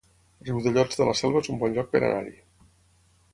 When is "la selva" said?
1.09-1.43